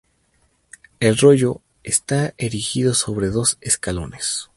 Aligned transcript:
El 0.99 1.15
rollo 1.19 1.61
está 1.83 2.33
erigido 2.39 2.95
sobre 2.95 3.27
dos 3.29 3.59
escalones. 3.61 4.49